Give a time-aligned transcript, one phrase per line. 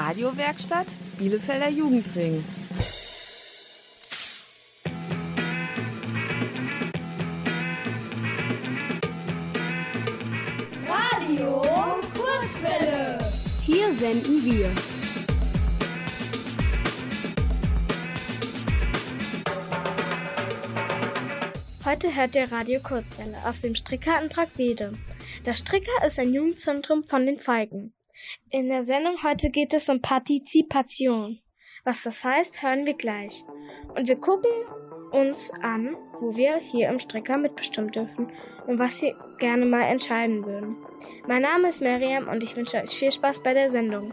[0.00, 0.86] Radiowerkstatt
[1.18, 2.42] Bielefelder Jugendring.
[10.88, 11.60] Radio
[12.14, 13.18] Kurzwelle.
[13.62, 14.70] Hier senden wir.
[21.84, 24.92] Heute hört der Radio Kurzwelle aus dem Stricker in Pragwede.
[25.44, 27.92] Das Stricker ist ein Jugendzentrum von den Feigen.
[28.50, 31.40] In der Sendung heute geht es um Partizipation.
[31.84, 33.44] Was das heißt, hören wir gleich.
[33.94, 34.50] Und wir gucken
[35.12, 38.30] uns an, wo wir hier im Stricker mitbestimmen dürfen
[38.66, 40.76] und was Sie gerne mal entscheiden würden.
[41.26, 44.12] Mein Name ist Miriam und ich wünsche euch viel Spaß bei der Sendung.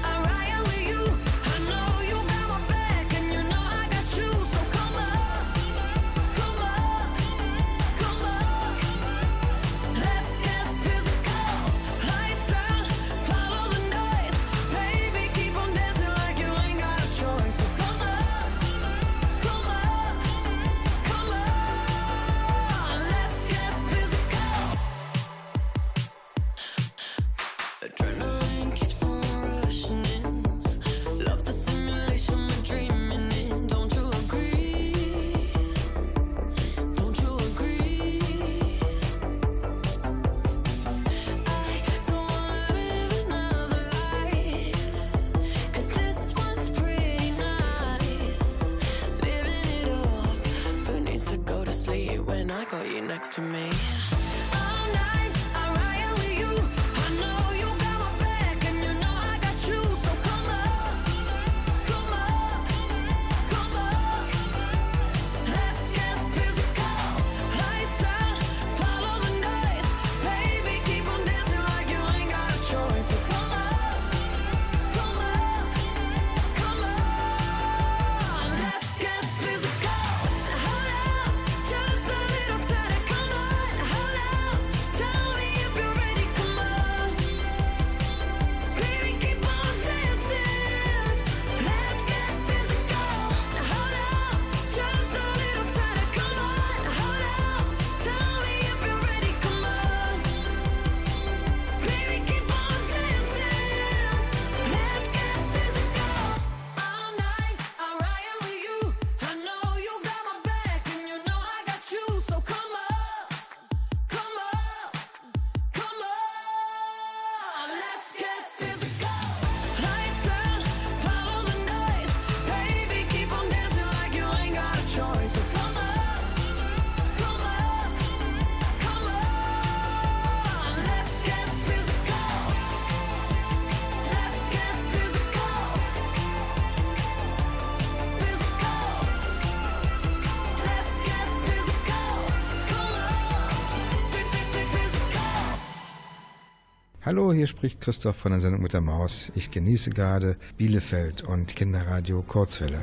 [147.11, 149.33] Hallo, hier spricht Christoph von der Sendung mit der Maus.
[149.35, 152.79] Ich genieße gerade Bielefeld und Kinderradio Kurzwelle.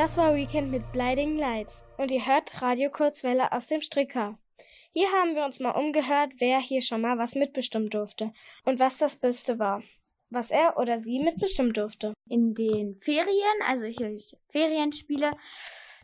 [0.00, 4.38] Das war Weekend mit Blinding Lights und ihr hört Radio Kurzwelle aus dem Stricker.
[4.92, 8.32] Hier haben wir uns mal umgehört, wer hier schon mal was mitbestimmen durfte
[8.64, 9.82] und was das Beste war,
[10.30, 12.14] was er oder sie mitbestimmen durfte.
[12.28, 15.32] In den Ferien, also ich Ferienspiele,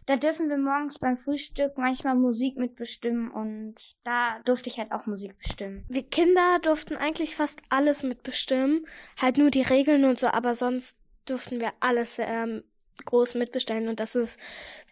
[0.06, 3.74] da dürfen wir morgens beim Frühstück manchmal Musik mitbestimmen und
[4.04, 5.84] da durfte ich halt auch Musik bestimmen.
[5.88, 8.86] Wir Kinder durften eigentlich fast alles mitbestimmen,
[9.20, 12.62] halt nur die Regeln und so, aber sonst durften wir alles ähm,
[13.04, 14.38] groß mitbestimmen und das ist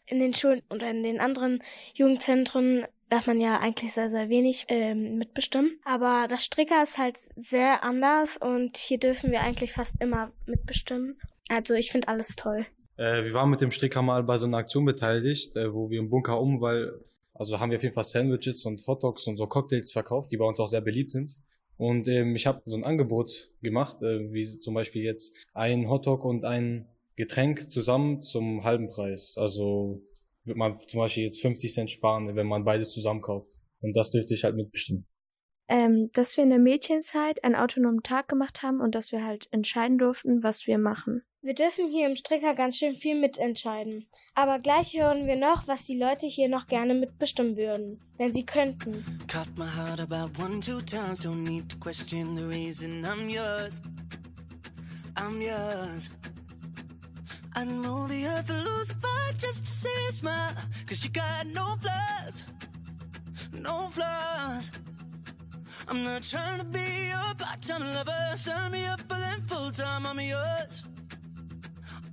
[0.06, 1.62] in den Schulen oder in den anderen
[1.94, 5.78] Jugendzentren darf man ja eigentlich sehr, sehr wenig ähm, mitbestimmen.
[5.84, 11.18] Aber das Stricker ist halt sehr anders und hier dürfen wir eigentlich fast immer mitbestimmen.
[11.48, 12.66] Also ich finde alles toll.
[12.96, 15.98] Äh, wir waren mit dem Stricker mal bei so einer Aktion beteiligt, äh, wo wir
[15.98, 16.92] im Bunker um, weil,
[17.34, 20.44] also haben wir auf jeden Fall Sandwiches und Hotdogs und so Cocktails verkauft, die bei
[20.44, 21.36] uns auch sehr beliebt sind.
[21.76, 26.24] Und ähm, ich habe so ein Angebot gemacht, äh, wie zum Beispiel jetzt ein Hotdog
[26.24, 26.86] und ein
[27.16, 29.36] Getränk zusammen zum halben Preis.
[29.36, 30.02] Also
[30.44, 33.50] wird man zum Beispiel jetzt 50 Cent sparen, wenn man beides zusammen kauft.
[33.80, 35.06] Und das dürfte ich halt mitbestimmen.
[35.68, 39.48] Ähm, dass wir in der Mädchenzeit einen autonomen Tag gemacht haben und dass wir halt
[39.50, 41.22] entscheiden durften, was wir machen.
[41.44, 44.06] Wir dürfen hier im Stricker ganz schön viel mitentscheiden.
[44.34, 48.46] Aber gleich hören wir noch, was die Leute hier noch gerne mitbestimmen würden, wenn sie
[48.46, 49.04] könnten.
[49.28, 51.20] Cut my heart about one, two times.
[51.20, 53.82] Don't need to question the reason I'm yours.
[55.16, 56.10] I'm yours.
[57.54, 60.54] I know the earth will lose a fight just to see a smile.
[60.88, 62.44] Cause you got no flaws.
[63.52, 64.70] No flaws.
[65.88, 68.36] I'm not trying to be your part-time lover.
[68.36, 70.06] Sign me up for them full-time.
[70.06, 70.82] I'm yours.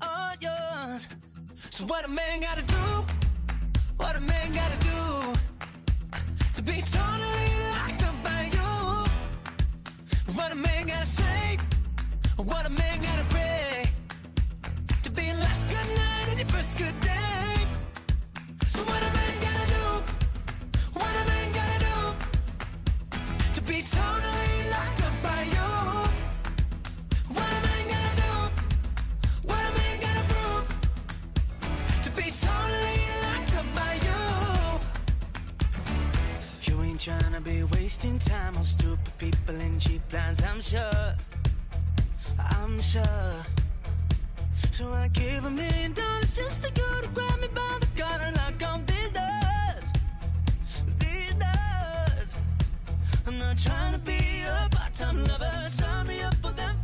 [0.01, 1.07] All yours.
[1.69, 3.05] So what a man gotta do?
[3.97, 4.91] What a man gotta do?
[6.53, 10.33] to be totally locked up by you.
[10.35, 11.57] What a man gotta say,
[12.37, 13.89] what a man gotta pray
[15.03, 17.67] to be last good night and your first good day.
[18.67, 19.01] So what
[37.91, 41.15] wasting time on stupid people and cheap I'm sure.
[42.39, 43.45] I'm sure.
[44.71, 48.23] So I give a million dollars just for you to grab me by the collar
[48.25, 48.90] and knock
[53.55, 55.69] trying to be a part-time lover.
[55.69, 56.80] Sign me up for them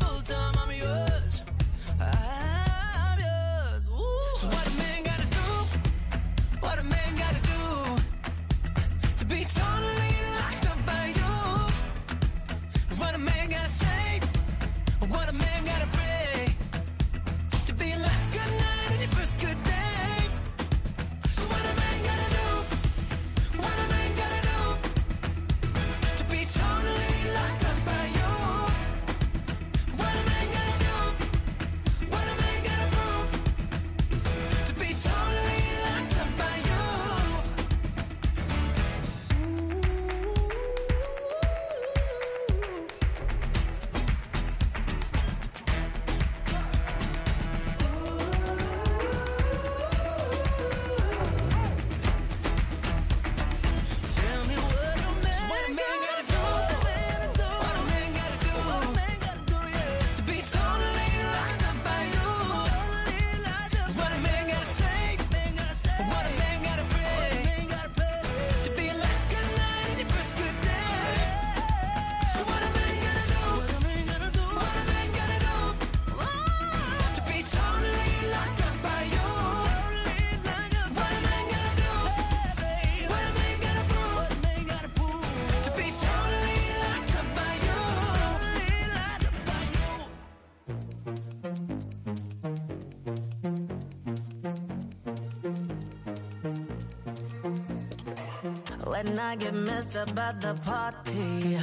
[99.08, 101.58] When I get messed up at the party,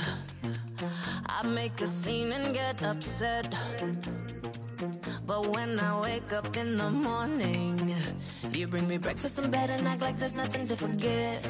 [1.27, 3.55] I make a scene and get upset.
[5.27, 7.95] But when I wake up in the morning,
[8.51, 11.47] you bring me breakfast in bed and act like there's nothing to forget.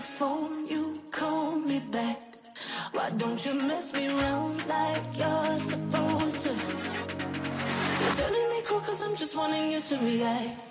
[0.00, 2.20] The phone, you call me back.
[2.92, 6.52] Why don't you mess me around like you're supposed to?
[8.00, 10.69] You're turning me cool cause I'm just wanting you to react.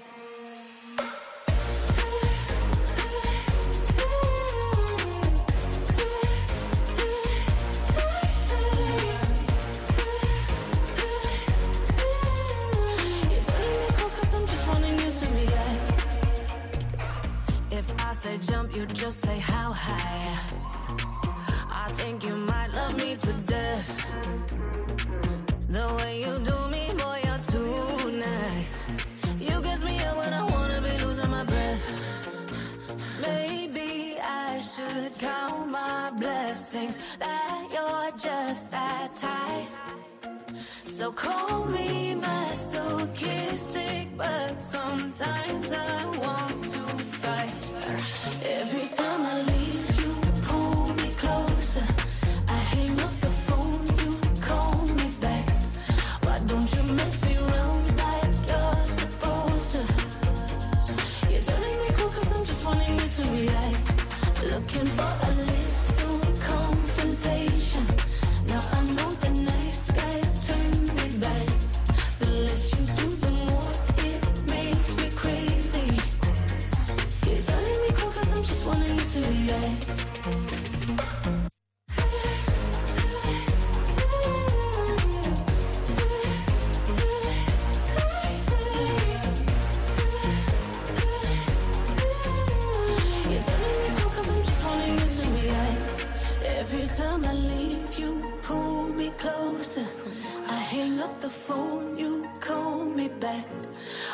[101.02, 103.46] Up the phone, you call me back.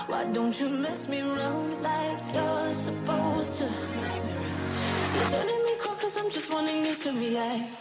[0.07, 3.65] Why don't you mess me around like you're supposed to?
[4.01, 5.15] Mess me around.
[5.15, 7.71] You're turning me cool cause I'm just wanting you to react.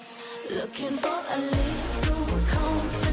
[0.50, 3.03] Looking for a little confrontation.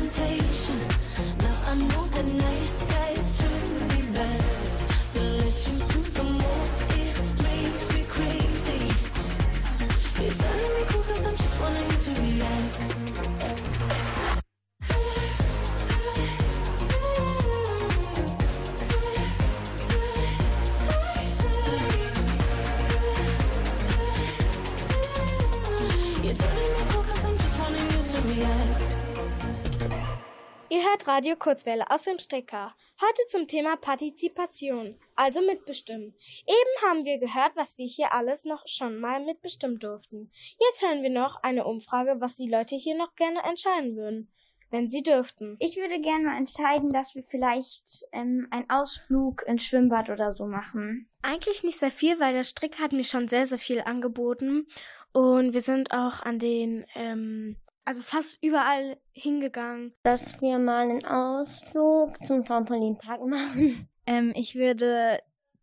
[30.92, 32.76] Hört Radio Kurzwelle aus dem Stricker.
[33.00, 36.14] Heute zum Thema Partizipation, also mitbestimmen.
[36.46, 40.30] Eben haben wir gehört, was wir hier alles noch schon mal mitbestimmen durften.
[40.60, 44.30] Jetzt hören wir noch eine Umfrage, was die Leute hier noch gerne entscheiden würden,
[44.70, 45.56] wenn sie dürften.
[45.60, 50.46] Ich würde gerne mal entscheiden, dass wir vielleicht ähm, einen Ausflug ins Schwimmbad oder so
[50.46, 51.08] machen.
[51.22, 54.68] Eigentlich nicht sehr viel, weil der Strick hat mir schon sehr, sehr viel angeboten.
[55.14, 59.94] Und wir sind auch an den, ähm, also fast überall hingegangen.
[60.04, 63.88] Dass wir mal einen Ausflug zum Trampolinpark machen.
[64.08, 65.20] Ähm, ich würde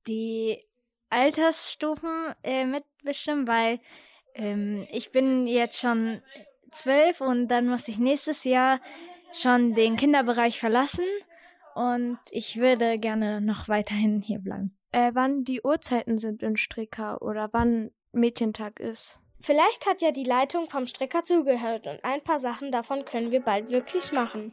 [0.06, 0.64] die
[1.10, 3.80] Altersstufen äh, mitbestimmen, weil
[4.34, 6.22] ähm, ich bin jetzt schon
[6.70, 8.80] zwölf und dann muss ich nächstes Jahr
[9.32, 11.04] schon den Kinderbereich verlassen
[11.75, 14.76] und ich würde gerne noch weiterhin hier bleiben.
[14.92, 19.20] Äh, wann die Uhrzeiten sind in Stricker oder wann Mädchentag ist.
[19.40, 23.40] Vielleicht hat ja die Leitung vom Stricker zugehört und ein paar Sachen davon können wir
[23.40, 24.52] bald wirklich machen.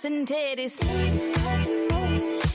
[0.00, 2.49] ass and titties.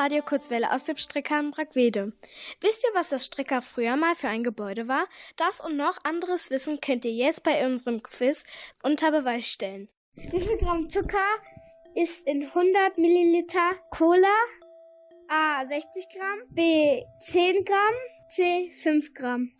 [0.00, 2.14] Radio Kurzwelle aus dem Stricker in Brackwede.
[2.62, 5.04] Wisst ihr, was das Stricker früher mal für ein Gebäude war?
[5.36, 8.44] Das und noch anderes Wissen könnt ihr jetzt bei unserem Quiz
[8.82, 9.90] unter Beweis stellen.
[10.14, 11.18] Wie viel Gramm Zucker
[11.94, 14.26] ist in 100 Milliliter Cola?
[15.28, 15.66] A.
[15.66, 16.38] 60 Gramm.
[16.48, 17.02] B.
[17.20, 17.94] 10 Gramm.
[18.30, 18.70] C.
[18.82, 19.52] 5 Gramm.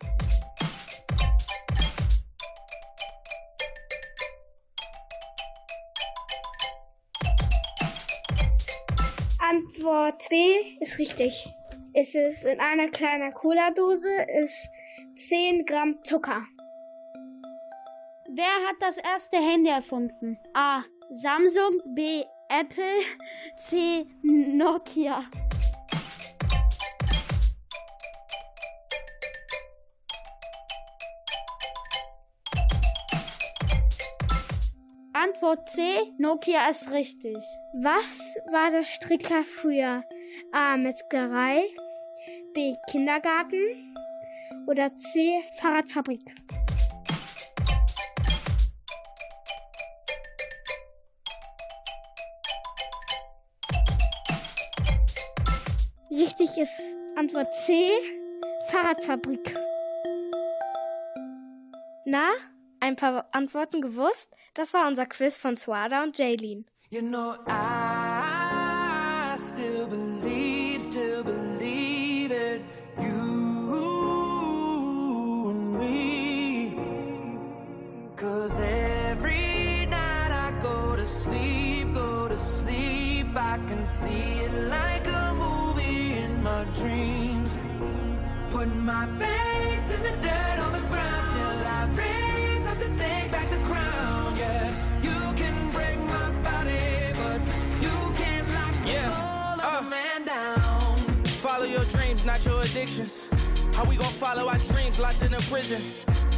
[9.81, 11.55] Antwort B ist richtig.
[11.95, 14.09] Es ist in einer kleinen Cola-Dose
[14.43, 14.69] ist
[15.15, 16.45] 10 Gramm Zucker.
[18.29, 20.37] Wer hat das erste Handy erfunden?
[20.53, 20.83] A.
[21.09, 22.23] Samsung, B.
[22.47, 23.01] Apple,
[23.57, 24.05] C.
[24.21, 25.23] Nokia.
[35.23, 35.81] Antwort C.
[36.17, 37.37] Nokia ist richtig.
[37.73, 40.03] Was war der Stricker früher?
[40.51, 40.77] A.
[40.77, 41.61] Metzgerei,
[42.55, 42.75] B.
[42.89, 43.95] Kindergarten
[44.65, 45.43] oder C.
[45.59, 46.21] Fahrradfabrik?
[56.09, 56.81] Richtig ist
[57.15, 57.91] Antwort C.
[58.71, 59.55] Fahrradfabrik.
[62.05, 62.31] Na,
[62.81, 64.29] ein paar Antworten gewusst?
[64.53, 66.65] Das war unser Quiz von Suada und Jaylin.
[66.89, 72.61] You know, I still believe, still believe it.
[72.99, 73.11] You
[75.51, 76.75] and me.
[78.17, 83.27] Cause every night I go to sleep, go to sleep.
[83.37, 87.55] I can see it like a movie in my dreams.
[88.51, 89.05] Put my
[102.21, 103.29] dreams, not your addictions.
[103.73, 105.81] How we gon' follow our dreams locked in a prison?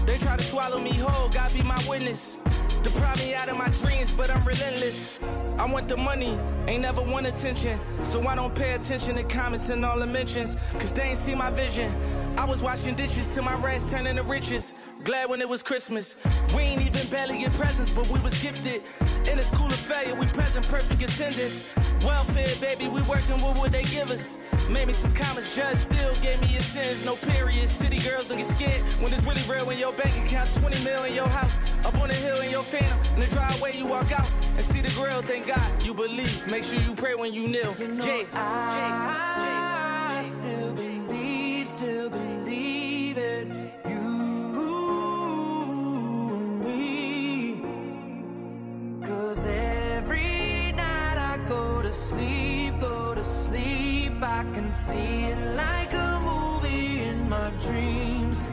[0.06, 2.38] They try to swallow me whole, God be my witness.
[2.84, 5.20] Deprive me out of my dreams, but I'm relentless.
[5.58, 7.80] I want the money, ain't never want attention.
[8.04, 11.36] So I don't pay attention to comments and all the mentions, cause they ain't see
[11.36, 11.90] my vision.
[12.38, 14.76] I was washing dishes till my rats turned into riches.
[15.04, 16.18] Glad when it was Christmas.
[16.56, 18.84] We ain't even barely get presents, but we was gifted.
[19.30, 21.64] In a school of failure, we present perfect attendance.
[22.04, 24.38] Welfare, baby, we working with what they give us.
[24.70, 27.06] Made me some comments, judge still gave me a sentence.
[27.06, 27.68] No period.
[27.70, 29.66] City girls don't get scared when it's really real.
[29.66, 32.64] When your bank account 20 mil in your house, up on the hill in your
[32.64, 33.00] phantom.
[33.16, 35.22] In the driveway, you walk out and see the grill.
[35.22, 36.50] Thank God you believe.
[36.52, 37.76] Make sure you pray when you kneel.
[37.80, 38.26] Yeah.
[38.34, 40.93] I still believe,
[54.44, 58.44] I can see it like a movie in my dreams.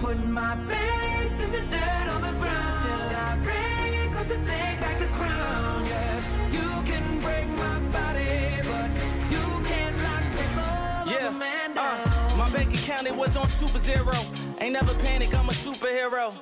[0.00, 4.80] Put my face in the dirt on the ground, still I raise up to take
[4.80, 5.86] back the crown.
[5.86, 8.90] Yes, you can break my body, but
[9.30, 12.00] you can't lock the soul of a man down.
[12.08, 14.16] Uh, my bank account, it was on super zero.
[14.60, 16.34] Ain't never panic, I'm a superhero.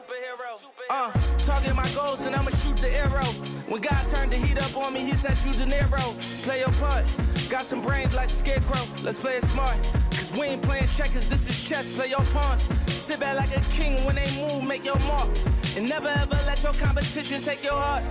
[0.91, 3.54] Uh, target my goals and I'ma shoot the arrow.
[3.67, 6.15] When God turned the heat up on me, he said you De Niro.
[6.43, 7.05] Play your part.
[7.49, 8.85] Got some brains like the scarecrow.
[9.03, 9.77] Let's play it smart.
[10.11, 11.91] Cause we ain't playing checkers, this is chess.
[11.91, 12.63] Play your pawns.
[12.93, 15.31] Sit back like a king when they move, make your mark.
[15.77, 18.05] And never ever let your competition take your heart.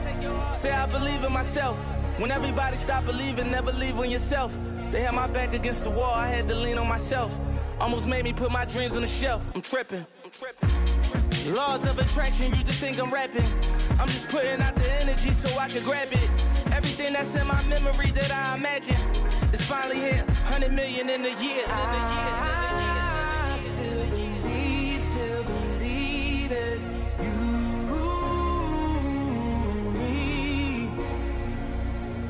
[0.56, 1.80] Say I believe in myself.
[2.18, 4.58] When everybody stop believing, never leave on yourself.
[4.92, 7.40] They had my back against the wall, I had to lean on myself.
[7.80, 9.52] Almost made me put my dreams on the shelf.
[9.54, 10.06] I'm tripping.
[10.24, 11.54] I'm tripping.
[11.54, 13.44] Laws of attraction, you just think I'm rapping.
[14.00, 16.30] I'm just putting out the energy so I can grab it.
[16.74, 18.98] Everything that's in my memory that I imagine
[19.54, 20.24] is finally here.
[20.50, 21.66] 100 million in a year.
[21.68, 26.80] I still believe, still believe it.
[27.22, 27.32] You
[30.00, 30.90] me.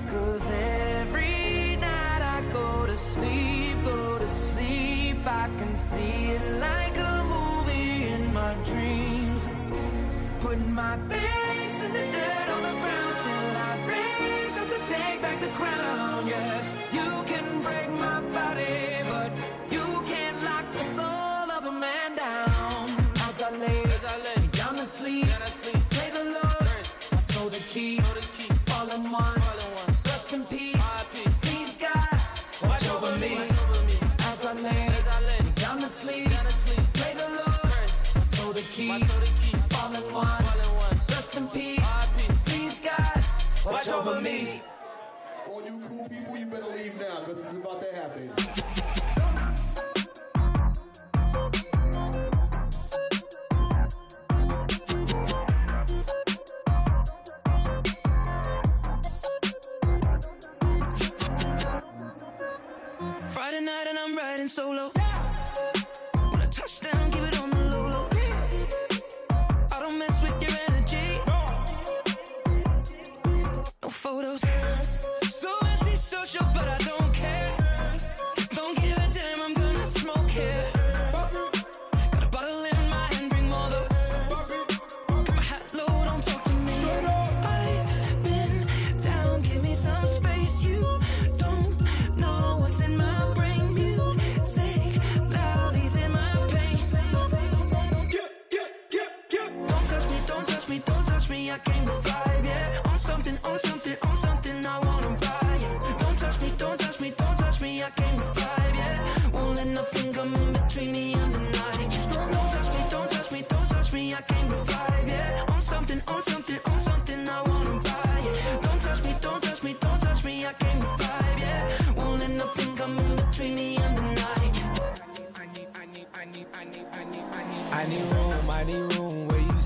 [0.07, 5.25] Cause every night I go to sleep, go to sleep.
[5.25, 9.47] I can see it like a movie in my dreams.
[10.41, 11.42] Put my face
[15.55, 16.27] crown.
[16.27, 19.31] Yes, you can break my body, but
[19.71, 22.85] you can't lock the soul of a man down.
[23.27, 26.83] As I lay, As I lay down to sleep, down to sleep, play the Lord.
[27.11, 27.99] I sold the key,
[28.73, 29.67] all in once.
[30.05, 31.05] Rest in peace,
[31.41, 32.19] peace God,
[32.63, 33.35] watch over me.
[34.29, 34.89] As I lay,
[35.55, 36.29] down to sleep,
[36.93, 37.87] play the Lord.
[38.15, 38.91] I sold the key,
[39.77, 41.09] all in once.
[41.09, 42.07] Rest in peace,
[42.45, 43.25] peace God,
[43.65, 44.61] watch over me.
[45.49, 48.29] All you cool people, you better leave now because it's about to happen.
[63.29, 64.91] Friday night and I'm riding solo.
[66.31, 68.09] When I touch down, keep it on the low low.
[69.71, 71.21] I don't mess with your energy.
[73.81, 74.42] No photos.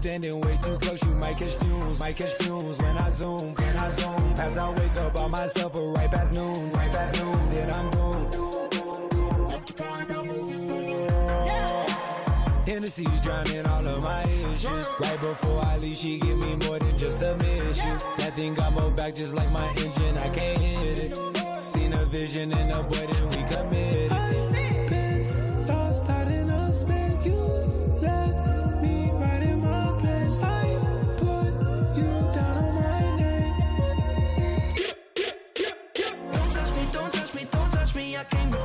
[0.08, 2.78] Standing way too close, you might catch fumes, might catch fumes.
[2.78, 6.34] When I zoom, when I zoom, as I wake up by myself, or right past
[6.34, 8.34] noon, right past noon, then I'm doomed.
[12.66, 14.88] Hennessy's drowning all of my issues.
[15.02, 17.98] Right before I leave, she give me more than just submission.
[18.20, 21.62] That thing got more back just like my engine, I can't hit it.
[21.62, 24.12] Seen a vision in a boy, we committed.
[24.14, 27.18] I've been lost out in a spin.
[27.26, 27.77] You
[38.18, 38.57] don't touch me.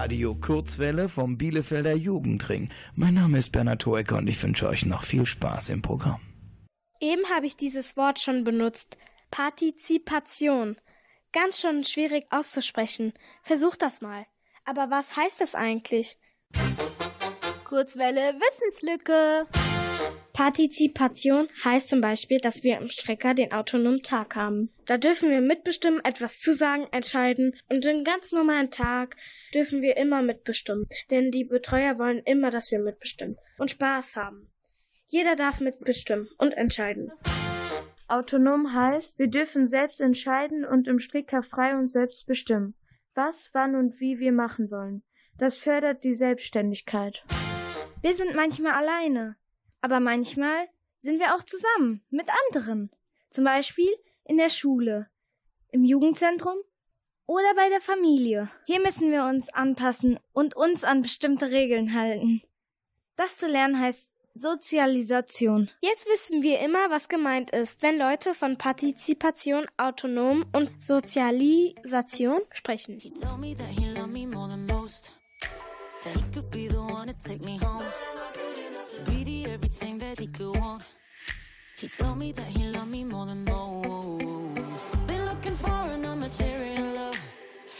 [0.00, 2.70] Radio Kurzwelle vom Bielefelder Jugendring.
[2.94, 6.22] Mein Name ist Bernhard Hoecker und ich wünsche euch noch viel Spaß im Programm.
[7.00, 8.96] Eben habe ich dieses Wort schon benutzt.
[9.30, 10.76] Partizipation.
[11.32, 13.12] Ganz schön schwierig auszusprechen.
[13.42, 14.24] Versucht das mal.
[14.64, 16.16] Aber was heißt das eigentlich?
[17.64, 19.48] Kurzwelle Wissenslücke.
[20.32, 24.70] Partizipation heißt zum Beispiel, dass wir im Strecker den autonomen Tag haben.
[24.86, 29.16] Da dürfen wir mitbestimmen, etwas zusagen, entscheiden und den ganz normalen Tag
[29.52, 30.88] dürfen wir immer mitbestimmen.
[31.10, 34.50] Denn die Betreuer wollen immer, dass wir mitbestimmen und Spaß haben.
[35.08, 37.12] Jeder darf mitbestimmen und entscheiden.
[38.08, 42.74] Autonom heißt, wir dürfen selbst entscheiden und im Stricker frei und selbst bestimmen,
[43.14, 45.02] was, wann und wie wir machen wollen.
[45.38, 47.24] Das fördert die Selbstständigkeit.
[48.02, 49.36] Wir sind manchmal alleine,
[49.80, 50.68] aber manchmal
[51.00, 52.90] sind wir auch zusammen mit anderen.
[53.30, 53.90] Zum Beispiel
[54.24, 55.08] in der Schule,
[55.70, 56.56] im Jugendzentrum
[57.26, 58.50] oder bei der Familie.
[58.66, 62.42] Hier müssen wir uns anpassen und uns an bestimmte Regeln halten.
[63.16, 65.70] Das zu lernen heißt Sozialisation.
[65.80, 72.98] Jetzt wissen wir immer, was gemeint ist, wenn Leute von Partizipation, Autonom und Sozialisation sprechen.
[72.98, 75.12] He told me that he loved me more than most.
[76.04, 77.84] That he could be the one to take me home.
[80.20, 80.82] He could want.
[81.78, 85.06] He told me that he loved me more than most.
[85.06, 87.18] Been looking for an immaterial love.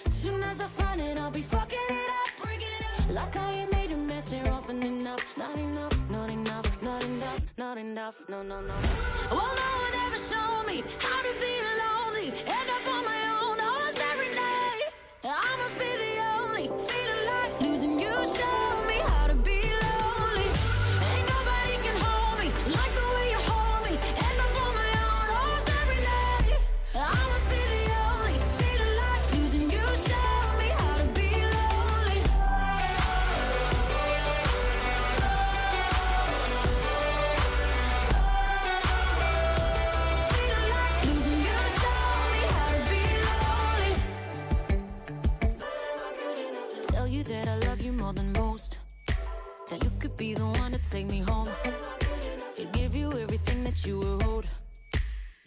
[0.09, 3.15] Soon as I find it, I'll be fucking it up, it up.
[3.15, 5.25] Like I ain't made a mess here often enough.
[5.37, 8.17] Not enough, not enough, not enough, not enough.
[8.31, 8.75] No, no, no.
[9.31, 12.29] Well, no one ever showed me how to be lonely.
[12.59, 13.20] End up on my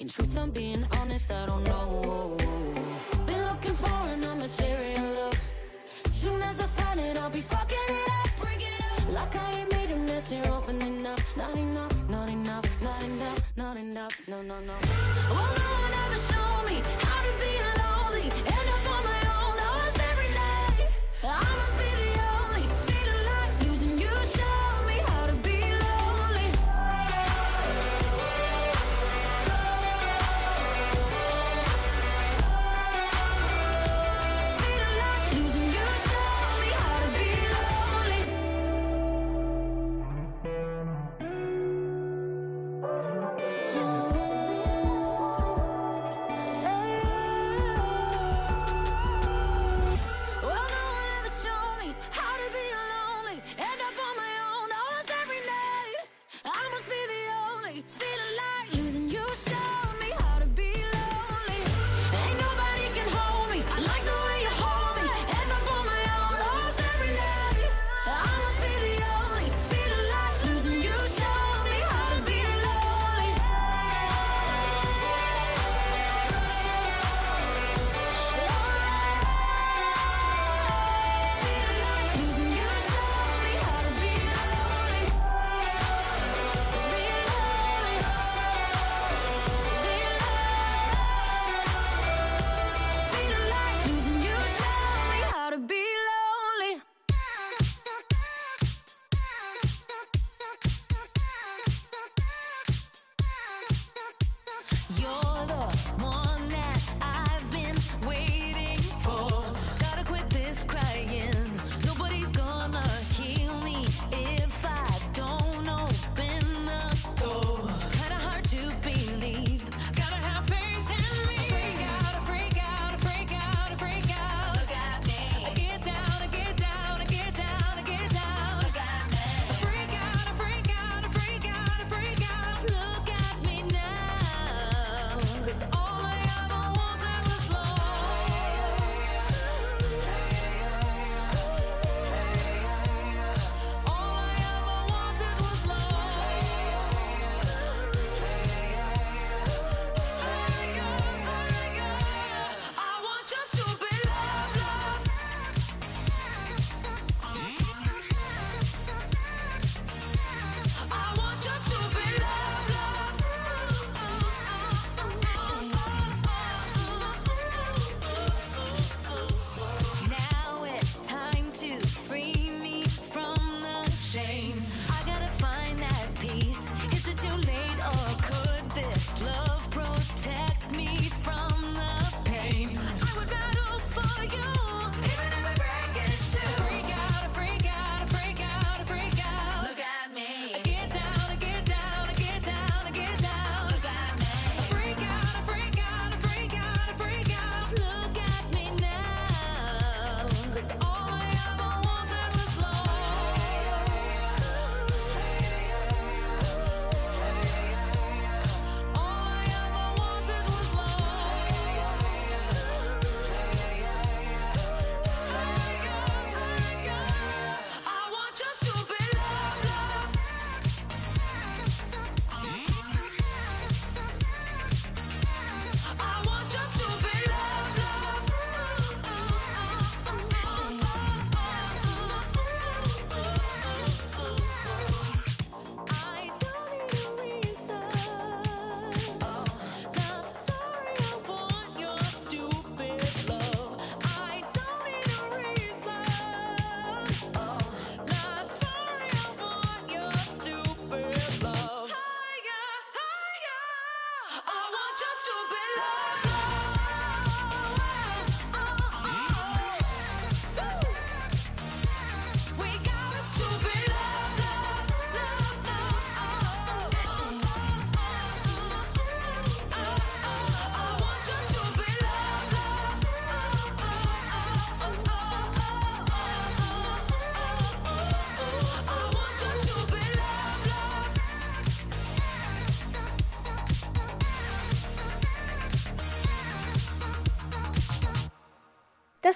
[0.03, 2.35] In truth, I'm being honest, I don't know.
[3.25, 5.37] Been looking for an material look.
[6.09, 8.29] Soon as I find it, I'll be fucking it up.
[8.41, 9.13] Bring it up.
[9.13, 11.23] Like I ain't made a mess here often enough.
[11.37, 14.27] Not enough, not enough, not enough, not enough.
[14.27, 14.73] No, no, no.
[15.29, 15.62] Well,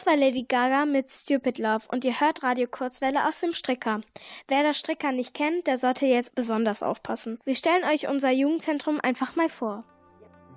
[0.07, 3.99] war Lady Gaga mit Stupid Love und ihr hört Radio Kurzwelle aus dem Stricker.
[4.47, 7.39] Wer das Stricker nicht kennt, der sollte jetzt besonders aufpassen.
[7.43, 9.83] Wir stellen euch unser Jugendzentrum einfach mal vor.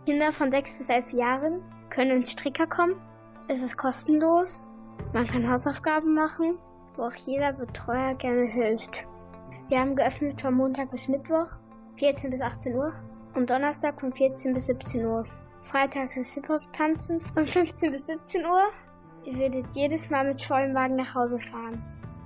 [0.07, 2.95] Kinder von 6 bis 11 Jahren können ins Stricker kommen.
[3.49, 4.69] Es ist kostenlos.
[5.13, 6.57] Man kann Hausaufgaben machen,
[6.95, 9.05] wo auch jeder Betreuer gerne hilft.
[9.69, 11.49] Wir haben geöffnet von Montag bis Mittwoch,
[11.97, 12.93] 14 bis 18 Uhr
[13.35, 15.27] und Donnerstag von 14 bis 17 Uhr.
[15.65, 18.71] Freitags ist Hip-Hop-Tanzen von 15 bis 17 Uhr
[19.25, 21.83] Ihr werdet jedes Mal mit vollem Wagen nach Hause fahren.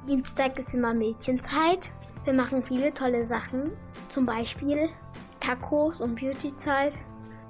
[0.07, 1.90] Dienstag ist immer Mädchenzeit.
[2.24, 3.72] Wir machen viele tolle Sachen.
[4.09, 4.88] Zum Beispiel
[5.40, 6.99] Tacos und Beautyzeit,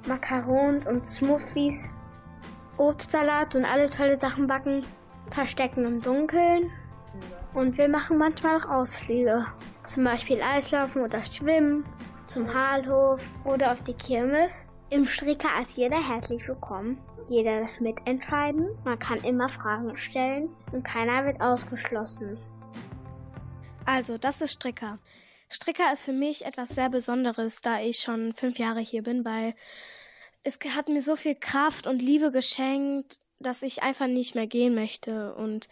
[0.09, 1.90] Macarons und Smoothies,
[2.78, 4.84] Obstsalat und alle tolle Sachen backen,
[5.30, 6.70] Verstecken im Dunkeln.
[7.53, 9.47] Und wir machen manchmal auch Ausflüge.
[9.84, 11.84] Zum Beispiel Eislaufen oder Schwimmen,
[12.26, 14.64] zum Halhof oder auf die Kirmes.
[14.95, 17.01] Im Stricker ist jeder herzlich willkommen.
[17.28, 18.68] Jeder darf mitentscheiden.
[18.84, 22.38] Man kann immer Fragen stellen und keiner wird ausgeschlossen.
[23.86, 25.01] Also, das ist Stricker.
[25.51, 29.57] Stricker ist für mich etwas sehr Besonderes, da ich schon fünf Jahre hier bin, weil
[30.45, 34.76] es hat mir so viel Kraft und Liebe geschenkt, dass ich einfach nicht mehr gehen
[34.76, 35.34] möchte.
[35.34, 35.66] Und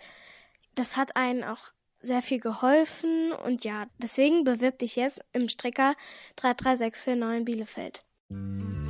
[0.74, 1.70] das hat einen auch
[2.00, 3.30] sehr viel geholfen.
[3.30, 5.94] Und ja, deswegen bewirb dich jetzt im Stricker
[6.34, 8.00] 33649 in Bielefeld.
[8.28, 8.81] Everything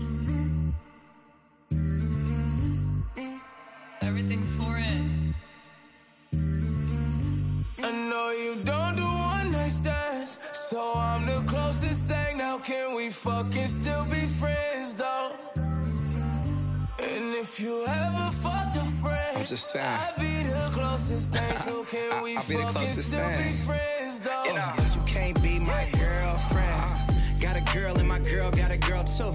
[8.12, 12.36] know you don't do one night stands, so I'm the closest thing.
[12.36, 15.32] Now can we fucking still be friends though?
[15.56, 19.84] And if you ever fucked a friend, I'm just saying.
[19.86, 21.56] I'd be the closest thing.
[21.68, 23.52] So can I- we I'll fucking still thing.
[23.52, 24.44] be friends though?
[24.44, 26.82] You know, but you can't be my girlfriend.
[26.82, 29.34] Uh, got a girl and my girl got a girl too.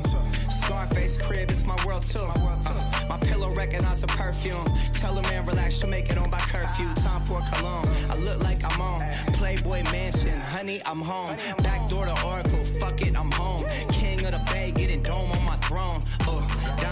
[0.68, 2.20] Scarface crib, it's my world too.
[2.20, 4.66] Uh, my pillow recognize a perfume.
[4.96, 6.94] Tell a man relax, she'll make it on by curfew.
[6.96, 7.88] Time for cologne.
[8.10, 9.00] I look like I'm on
[9.32, 10.42] Playboy Mansion.
[10.42, 11.38] Honey, I'm home.
[11.64, 12.66] Back door to Oracle.
[12.82, 13.64] Fuck it, I'm home.
[13.94, 16.02] King of the Bay, getting dome on my throne.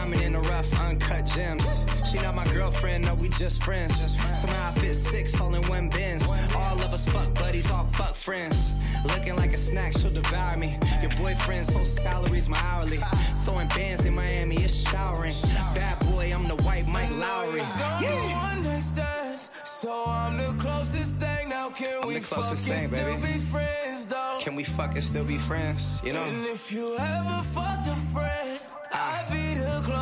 [0.05, 1.65] Diamond in the rough, uncut gems.
[2.07, 3.95] She not my girlfriend, no, we just friends.
[4.39, 6.23] Somehow I fit six all in one bins.
[6.55, 8.71] All of us fuck buddies, all fuck friends.
[9.03, 10.77] Looking like a snack, she'll devour me.
[11.01, 12.99] Your boyfriend's whole salary's my hourly.
[13.39, 15.33] Throwing bands in Miami, it's showering.
[15.73, 17.63] Bad boy, I'm the white Mike Lowrey.
[17.63, 21.49] One stands, so I'm the closest thing.
[21.49, 24.37] Now can I'm we fucking thing, still be friends though?
[24.39, 25.99] Can we fucking still be friends?
[26.03, 26.23] You know?
[26.25, 28.59] And if you ever fucked a friend,
[28.93, 29.25] ah.
[29.27, 29.44] I'd be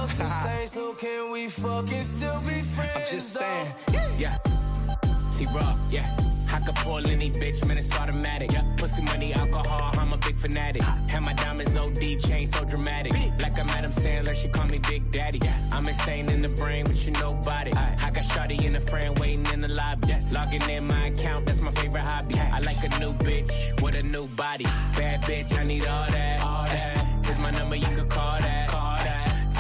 [0.06, 0.68] closest thing.
[0.68, 2.92] So can we fucking still be friends?
[2.96, 3.40] I'm just though?
[3.40, 3.74] saying.
[4.18, 4.38] Yeah.
[5.38, 6.18] T Raw, yeah.
[6.52, 8.52] I could pull any bitch, man, it's automatic.
[8.52, 8.64] Yeah.
[8.78, 10.84] Pussy money, alcohol, I'm a big fanatic.
[10.84, 13.14] Have my diamonds OD, chain so dramatic.
[13.42, 15.40] Like I'm Adam Sandler, she call me Big Daddy.
[15.72, 17.72] I'm insane in the brain, but you nobody.
[17.74, 20.14] I got Shawty in the friend waiting in the lobby.
[20.32, 22.36] Logging in my account, that's my favorite hobby.
[22.36, 24.66] I like a new bitch with a new body.
[24.96, 26.40] Bad bitch, I need all that.
[26.42, 27.26] All that.
[27.26, 28.70] Here's my number, you could call that.
[28.70, 28.93] Call that.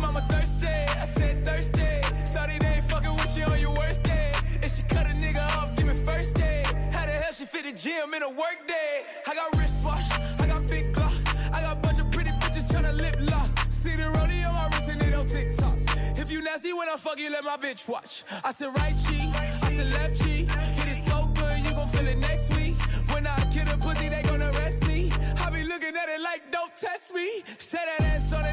[0.00, 1.82] Mama thirsty, I said thirsty.
[2.26, 4.32] Sorry they ain't fucking with you on your worst day.
[4.62, 6.64] If she cut a nigga off, give me first day.
[6.92, 9.04] How the hell she fit the gym in a work day?
[9.26, 13.16] I got wristwatch, I got big Glock, I got bunch of pretty bitches tryna lip
[13.20, 13.50] lock.
[13.70, 15.74] See the rodeo my wrist and it on TikTok.
[16.18, 18.24] If you nasty when I fuck you, let my bitch watch.
[18.44, 19.30] I said right cheek,
[19.62, 20.48] I said left cheek.
[20.48, 22.74] Hit it so good, you gon' feel it next week.
[23.12, 25.12] When I kill a pussy, they gon' arrest me.
[25.38, 27.42] I be looking at it like, don't test me.
[27.44, 28.45] Say that ass on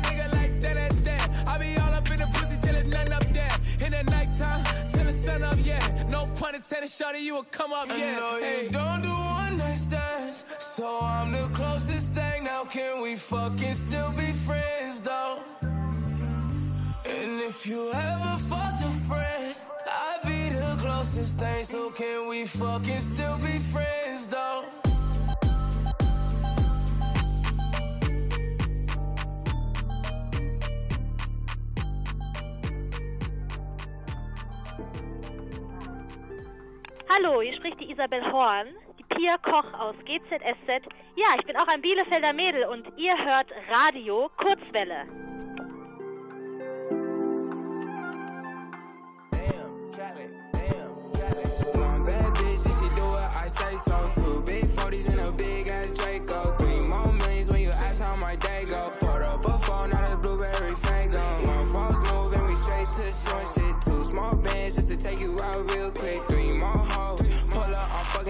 [6.43, 7.95] pun intended, shawty, you will come up, yeah.
[7.95, 12.43] I know you don't do one night stands, so I'm the closest thing.
[12.43, 15.39] Now can we fucking still be friends, though?
[17.05, 19.55] And if you ever fucked a friend,
[19.87, 21.63] I'd be the closest thing.
[21.63, 24.82] So can we fucking still be friends, though?
[37.15, 40.87] Hallo, hier spricht die Isabel Horn, die Pia Koch aus GZSZ.
[41.15, 45.05] Ja, ich bin auch ein Bielefelder Mädel und ihr hört Radio Kurzwelle.
[51.75, 53.93] One bad bitch, she do what I say so.
[54.15, 55.62] Two big 40s and a big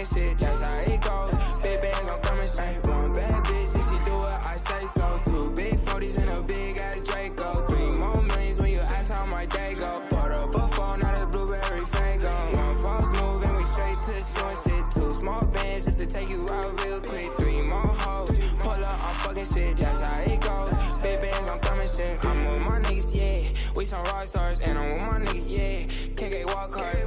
[0.05, 1.33] shit, that's how it goes.
[1.61, 2.79] Big bands, I'm coming straight.
[2.87, 5.19] One bad bitch, if she do it, I say so.
[5.25, 7.65] Two big 40s and a big ass Draco.
[7.67, 10.01] Three more millions when you ask how my day go.
[10.09, 12.33] Put up a phone, not a blueberry fango.
[12.57, 14.83] One false move and we straight to short shit.
[14.95, 17.31] Two small bands just to take you out real quick.
[17.37, 20.73] Three more hoes, pull up, I'm fucking shit, that's how it goes.
[21.01, 22.23] Big bands, I'm coming shit.
[22.25, 23.49] I'm with my niggas, yeah.
[23.75, 25.85] We some rock stars and I'm with my niggas, yeah.
[26.15, 27.02] KK walk hard,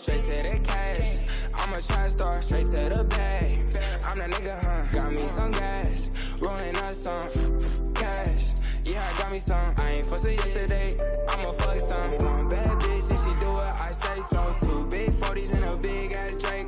[0.00, 1.18] Straight to the cash.
[1.52, 3.58] I'm a trap star, straight to the bag.
[4.06, 4.92] I'm that nigga, huh?
[4.92, 6.08] Got me some gas,
[6.40, 8.54] rolling up some cash.
[8.82, 9.74] Yeah, I got me some.
[9.76, 10.96] I ain't fussing yesterday.
[11.28, 12.12] I'ma fuck some.
[12.12, 14.56] One bad bitch, if she do what I say so.
[14.60, 16.59] Two big 40s and a big ass Draco.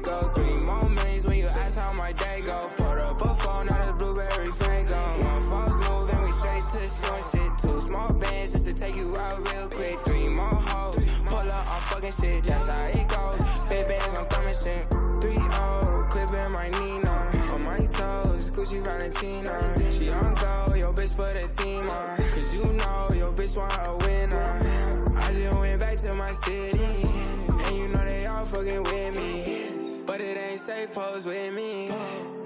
[19.13, 19.93] Valentina.
[19.93, 22.17] She on go, yo bitch for the team, uh.
[22.35, 25.17] Cause you know your bitch want a winner.
[25.17, 26.83] I just went back to my city.
[26.83, 30.03] And you know they all fucking with me.
[30.07, 31.91] But it ain't safe, pose with me.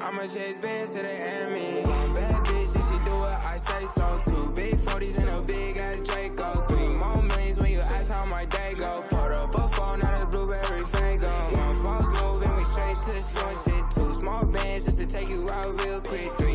[0.01, 1.89] I'ma chase bands to the.
[1.89, 4.21] One bad bitch, if she do it, I say so.
[4.25, 6.65] Two big 40s and a big ass Draco.
[6.69, 9.05] Three more millions when you ask how my day go.
[9.09, 11.29] Put up a phone, not a blueberry fango.
[11.29, 13.85] One false move and we straight to short shit.
[13.95, 16.46] Two small bands just to take you out real quick.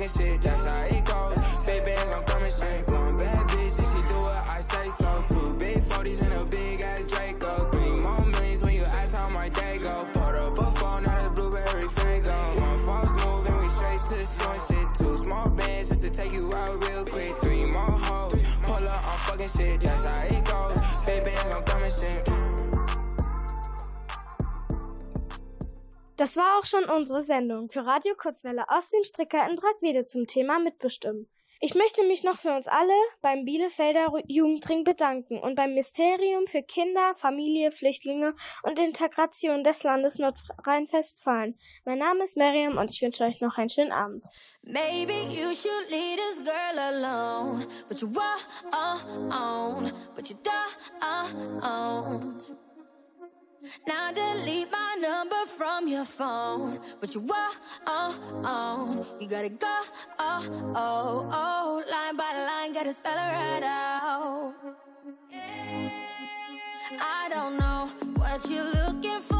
[0.00, 0.42] Fucking shit.
[0.42, 1.64] That's how it goes.
[1.66, 2.89] Big bands, I'm coming straight.
[26.20, 30.26] Das war auch schon unsere Sendung für Radio Kurzwelle aus dem Stricker in Brackwede zum
[30.26, 31.30] Thema Mitbestimmen.
[31.60, 32.92] Ich möchte mich noch für uns alle
[33.22, 40.18] beim Bielefelder Jugendring bedanken und beim Ministerium für Kinder, Familie, Flüchtlinge und Integration des Landes
[40.18, 41.58] Nordrhein-Westfalen.
[41.86, 44.26] Mein Name ist Miriam und ich wünsche euch noch einen schönen Abend.
[44.60, 50.90] Maybe you should leave this girl alone, but you won't, but you don't.
[53.86, 57.58] Now delete my number from your phone, but you won't.
[59.20, 59.80] You gotta go,
[60.18, 64.54] oh, oh, oh, line by line, gotta spell it right out.
[67.00, 69.39] I don't know what you're looking for,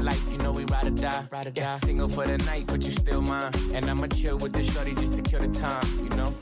[0.01, 1.27] life, you know we ride or die.
[1.31, 3.51] Ride or yeah, single for the night, but you still mine.
[3.73, 6.33] And I'ma chill with the shorty just to kill the time, you know.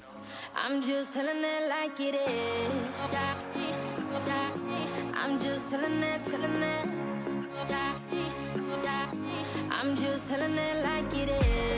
[0.56, 3.14] I'm just telling it like it is.
[5.14, 6.90] I'm just telling it, telling it.
[9.72, 11.69] I'm just telling it like it is.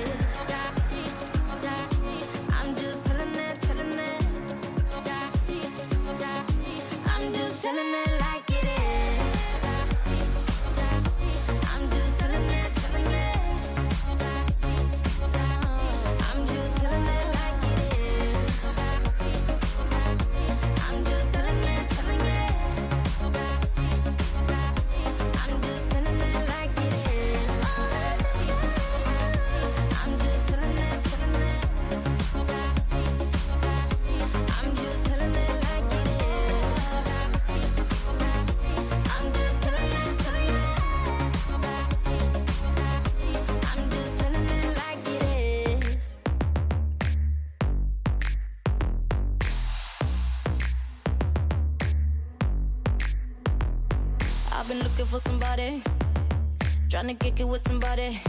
[57.18, 58.22] To kick it with somebody.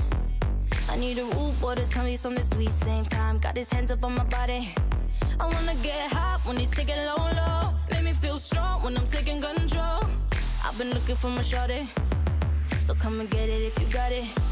[0.89, 2.71] I need a rude boy to tell me something sweet.
[2.71, 4.75] Same time, got his hands up on my body.
[5.39, 7.75] I wanna get hot when he take it low, low.
[7.91, 10.01] Make me feel strong when I'm taking control.
[10.65, 11.89] I've been looking for my shorty,
[12.85, 14.52] so come and get it if you got it.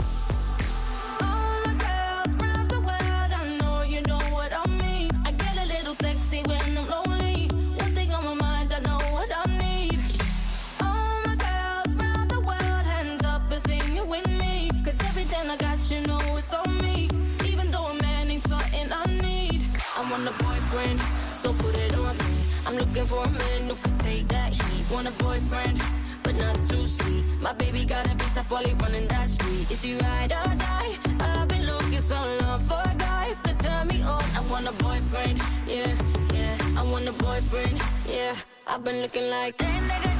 [20.80, 21.00] Boyfriend,
[21.42, 22.44] so put it on me.
[22.66, 24.90] I'm looking for a man who could take that heat.
[24.90, 25.80] Want a boyfriend,
[26.22, 27.24] but not too sweet.
[27.40, 29.70] My baby got a bit tough while he running that street.
[29.70, 30.98] Is he ride or die?
[31.20, 34.24] I've been looking so long for a guy could turn me on.
[34.36, 35.94] I want a boyfriend, yeah,
[36.32, 36.56] yeah.
[36.76, 38.34] I want a boyfriend, yeah.
[38.66, 40.19] I've been looking like that.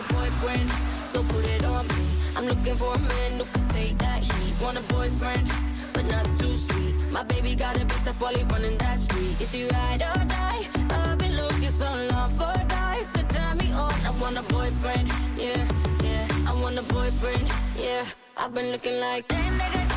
[0.00, 0.70] A boyfriend,
[1.12, 2.06] so put it on me.
[2.36, 4.54] I'm looking for a man who can take that heat.
[4.62, 5.50] Want a boyfriend,
[5.92, 6.94] but not too sweet.
[7.10, 9.40] My baby got a bit tough while he running that street.
[9.40, 10.68] Is he ride or die?
[10.90, 13.92] I've been looking so long for a guy could turn me on.
[14.08, 15.62] I want a boyfriend, yeah,
[16.02, 16.26] yeah.
[16.46, 17.46] I want a boyfriend,
[17.78, 18.04] yeah.
[18.36, 19.89] I've been looking like that.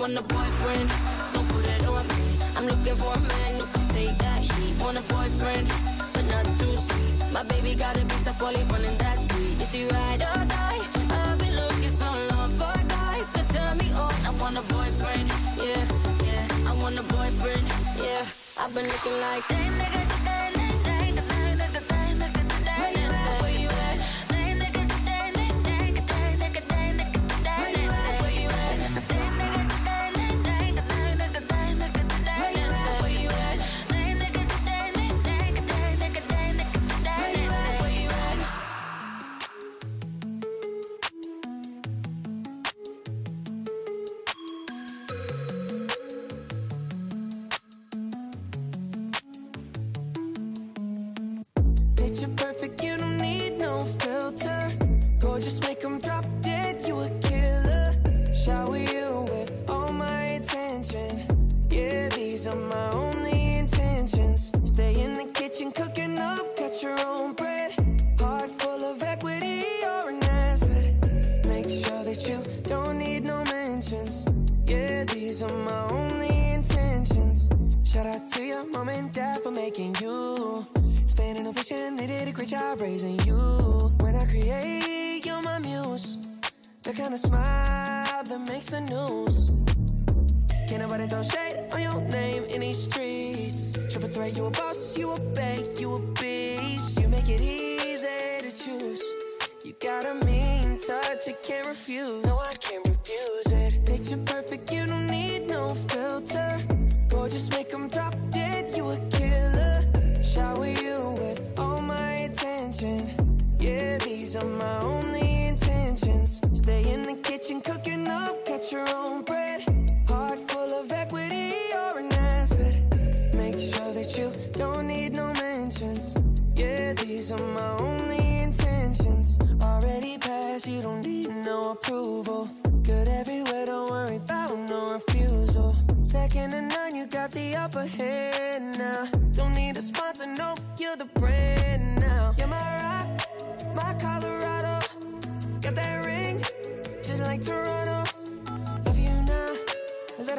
[0.00, 0.90] Want a boyfriend,
[1.30, 2.38] so put it on me.
[2.56, 4.74] I'm looking for a man who can take that heat.
[4.80, 5.68] Want a boyfriend,
[6.14, 7.14] but not too sweet.
[7.30, 9.60] My baby got a bit tough while he running that street.
[9.60, 10.80] Is he ride or die?
[11.10, 14.14] I've been looking so long for a guy could turn me on.
[14.24, 15.28] I want a boyfriend,
[15.58, 15.84] yeah,
[16.24, 16.70] yeah.
[16.70, 17.66] I want a boyfriend,
[18.00, 18.24] yeah.
[18.58, 20.00] I've been looking like that nigga.
[20.24, 20.59] Where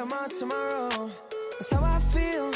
[0.02, 1.10] I'm on tomorrow.
[1.52, 2.52] That's how I feel.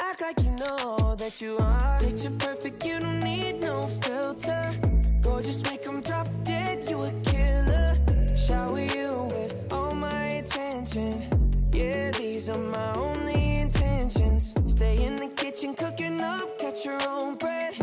[0.00, 2.00] Act like you know that you are.
[2.00, 4.74] Picture perfect, you don't need no filter.
[5.20, 7.98] Gorgeous, make them drop dead, you a killer.
[8.34, 11.22] Shower you with all my attention.
[11.70, 14.54] Yeah, these are my only intentions.
[14.64, 17.73] Stay in the kitchen, cooking up, catch your own bread.